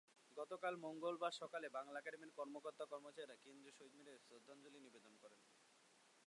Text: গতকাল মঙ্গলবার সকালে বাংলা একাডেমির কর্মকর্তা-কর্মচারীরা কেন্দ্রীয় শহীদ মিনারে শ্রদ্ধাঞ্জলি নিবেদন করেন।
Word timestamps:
গতকাল 0.37 0.73
মঙ্গলবার 0.77 1.33
সকালে 1.41 1.67
বাংলা 1.69 1.97
একাডেমির 1.99 2.35
কর্মকর্তা-কর্মচারীরা 2.37 3.35
কেন্দ্রীয় 3.43 3.75
শহীদ 3.77 3.93
মিনারে 3.97 4.19
শ্রদ্ধাঞ্জলি 4.19 4.79
নিবেদন 4.81 5.13
করেন। 5.21 5.41